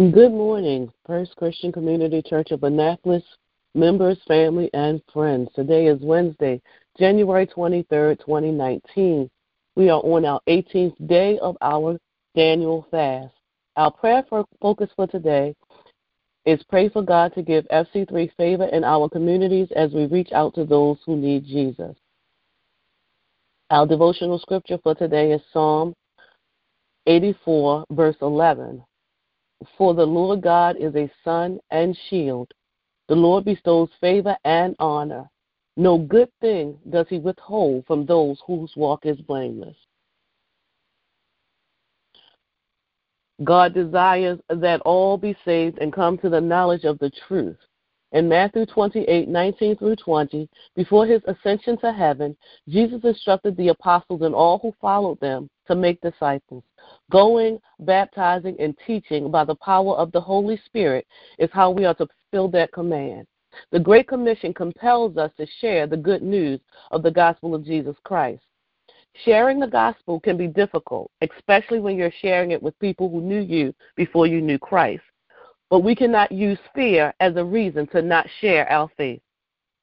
[0.00, 3.22] Good morning, First Christian Community Church of Annapolis,
[3.74, 5.50] members, family, and friends.
[5.54, 6.62] Today is Wednesday,
[6.98, 9.28] January 23rd, 2019.
[9.76, 11.98] We are on our 18th day of our
[12.34, 13.34] Daniel fast.
[13.76, 15.54] Our prayer for focus for today
[16.46, 20.54] is pray for God to give FC3 favor in our communities as we reach out
[20.54, 21.94] to those who need Jesus.
[23.68, 25.92] Our devotional scripture for today is Psalm
[27.06, 28.82] 84, verse 11.
[29.76, 32.52] For the Lord God is a sun and shield.
[33.08, 35.28] The Lord bestows favor and honor.
[35.76, 39.76] No good thing does he withhold from those whose walk is blameless.
[43.42, 47.56] God desires that all be saved and come to the knowledge of the truth.
[48.12, 52.36] In Matthew 28 19 through 20, before his ascension to heaven,
[52.68, 56.64] Jesus instructed the apostles and all who followed them to make disciples.
[57.10, 61.06] Going, baptizing, and teaching by the power of the Holy Spirit
[61.38, 63.28] is how we are to fulfill that command.
[63.70, 67.96] The Great Commission compels us to share the good news of the gospel of Jesus
[68.02, 68.42] Christ.
[69.24, 73.40] Sharing the gospel can be difficult, especially when you're sharing it with people who knew
[73.40, 75.02] you before you knew Christ.
[75.70, 79.22] But we cannot use fear as a reason to not share our faith.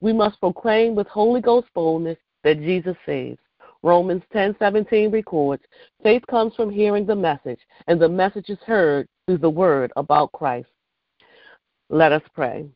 [0.00, 3.38] We must proclaim with Holy Ghost boldness that Jesus saves.
[3.82, 5.62] Romans 10:17 records,
[6.02, 10.32] faith comes from hearing the message, and the message is heard through the word about
[10.32, 10.68] Christ.
[11.88, 12.68] Let us pray.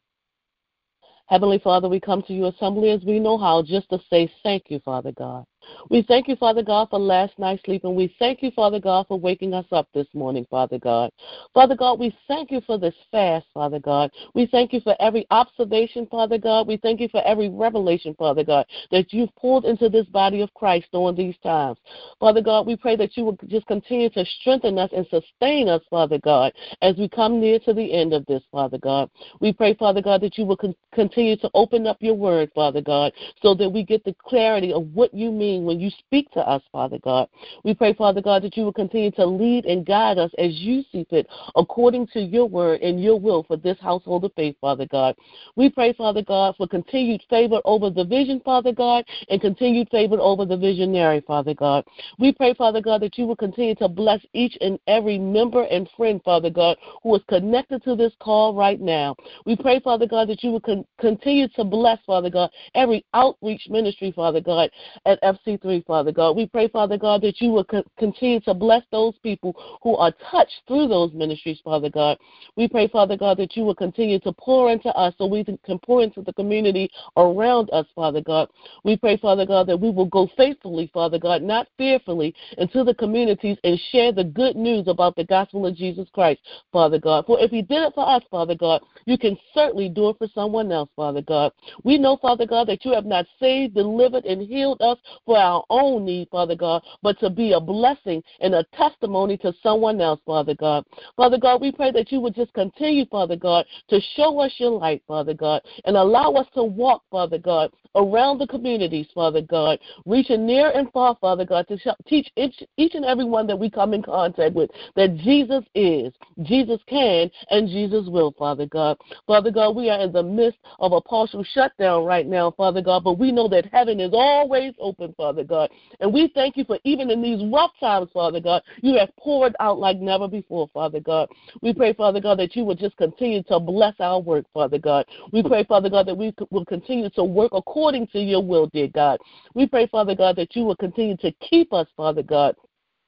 [1.26, 4.64] Heavenly Father, we come to you assembly as we know how just to say thank
[4.70, 5.44] you, Father God.
[5.90, 9.06] We thank you, Father God, for last night's sleep, and we thank you, Father God,
[9.08, 11.10] for waking us up this morning, Father God.
[11.54, 14.10] Father God, we thank you for this fast, Father God.
[14.34, 16.66] We thank you for every observation, Father God.
[16.66, 20.52] We thank you for every revelation, Father God, that you've pulled into this body of
[20.54, 21.78] Christ during these times.
[22.18, 25.82] Father God, we pray that you will just continue to strengthen us and sustain us,
[25.90, 29.10] Father God, as we come near to the end of this, Father God.
[29.40, 32.80] We pray, Father God, that you will con- continue to open up your word, Father
[32.80, 36.40] God, so that we get the clarity of what you mean when you speak to
[36.40, 37.28] us, Father God.
[37.64, 40.84] We pray, Father God, that you will continue to lead and guide us as you
[40.90, 41.26] see fit,
[41.56, 45.14] according to your word and your will for this household of faith, Father God.
[45.56, 50.16] We pray, Father God, for continued favor over the vision, Father God, and continued favor
[50.18, 51.84] over the visionary, Father God.
[52.18, 55.88] We pray, Father God, that you will continue to bless each and every member and
[55.96, 59.16] friend, Father God, who is connected to this call right now.
[59.46, 63.66] We pray, Father God, that you will con- continue to bless, Father God, every outreach
[63.68, 64.70] ministry, Father God,
[65.06, 66.36] at FC3, Father God.
[66.36, 70.12] We pray, Father God, that you will co- continue to bless those people who are
[70.30, 72.18] touched through those ministries, Father God.
[72.56, 75.58] We pray, Father God, that you will continue to pour into us so we can
[75.84, 78.48] pour into the community around us, Father God.
[78.84, 82.94] We pray, Father God, that we will go faithfully, Father God, not fearfully, into the
[82.94, 86.40] communities and share the good news about the gospel of Jesus Christ,
[86.72, 87.26] Father God.
[87.26, 90.28] For if you did it for us, Father God, you can certainly do it for
[90.34, 91.52] someone else, Father God.
[91.84, 94.98] We know, Father God, that you have not saved, delivered, and healed us
[95.32, 99.54] for our own need, Father God, but to be a blessing and a testimony to
[99.62, 100.84] someone else, Father God.
[101.16, 104.72] Father God, we pray that you would just continue, Father God, to show us your
[104.72, 109.78] light, Father God, and allow us to walk, Father God, around the communities, Father God,
[110.04, 113.70] reaching near and far, Father God, to teach each, each and every one that we
[113.70, 116.12] come in contact with that Jesus is,
[116.42, 118.98] Jesus can, and Jesus will, Father God.
[119.26, 123.04] Father God, we are in the midst of a partial shutdown right now, Father God,
[123.04, 125.70] but we know that heaven is always open, Father God.
[126.00, 129.54] And we thank you for even in these rough times, Father God, you have poured
[129.60, 131.28] out like never before, Father God.
[131.60, 135.06] We pray, Father God, that you would just continue to bless our work, Father God.
[135.32, 138.88] We pray, Father God, that we will continue to work according to your will, dear
[138.88, 139.20] God.
[139.54, 142.56] We pray, Father God, that you will continue to keep us, Father God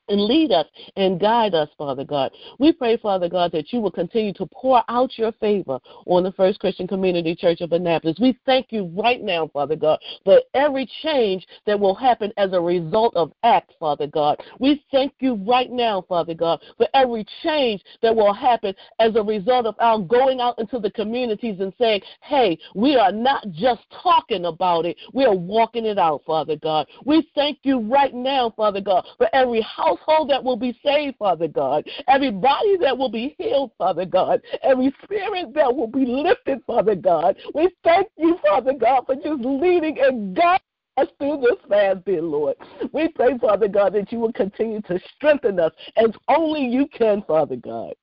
[0.09, 0.67] and lead us
[0.97, 2.31] and guide us, Father God.
[2.59, 6.33] We pray, Father God, that you will continue to pour out your favor on the
[6.33, 8.17] First Christian Community Church of Annapolis.
[8.21, 12.61] We thank you right now, Father God, for every change that will happen as a
[12.61, 14.41] result of ACT, Father God.
[14.59, 19.23] We thank you right now, Father God, for every change that will happen as a
[19.23, 23.83] result of our going out into the communities and saying, hey, we are not just
[24.03, 26.87] talking about it, we are walking it out, Father God.
[27.05, 31.17] We thank you right now, Father God, for every house household that will be saved,
[31.19, 36.05] Father God, every body that will be healed, Father God, every spirit that will be
[36.05, 37.37] lifted, Father God.
[37.55, 40.61] We thank you, Father God, for just leading and guiding
[40.97, 42.57] us through this fast, dear Lord.
[42.93, 47.23] We pray, Father God, that you will continue to strengthen us as only you can,
[47.27, 47.95] Father God.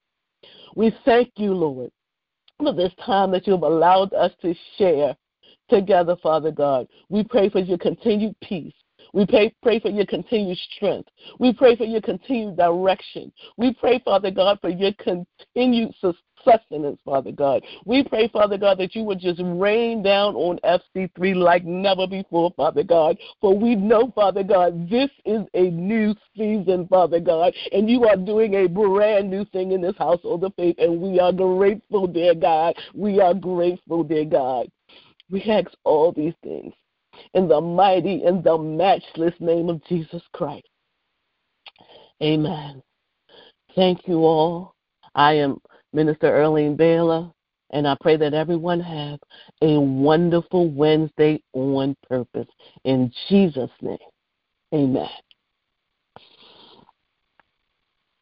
[0.76, 1.92] We thank you, Lord,
[2.58, 5.16] for this time that you have allowed us to share
[5.70, 6.88] together, Father God.
[7.10, 8.74] We pray for your continued peace.
[9.14, 11.10] We pray, pray for your continued strength.
[11.40, 13.32] We pray for your continued direction.
[13.58, 17.64] We pray, Father God, for your continued sustenance, Father God.
[17.86, 22.52] We pray, Father God, that you would just rain down on FC3 like never before,
[22.56, 23.18] Father God.
[23.40, 28.18] For we know, Father God, this is a new season, Father God, and you are
[28.18, 32.34] doing a brand new thing in this household of faith, and we are grateful, dear
[32.34, 32.76] God.
[32.94, 34.68] We are grateful, dear God.
[35.30, 36.74] We ask all these things
[37.34, 40.68] in the mighty and the matchless name of Jesus Christ.
[42.22, 42.82] Amen.
[43.76, 44.76] Thank you all.
[45.16, 45.60] I am
[45.94, 47.32] Minister Earlene Baylor,
[47.72, 49.20] and I pray that everyone have
[49.62, 52.48] a wonderful Wednesday on purpose.
[52.84, 53.98] In Jesus' name,
[54.74, 55.10] amen.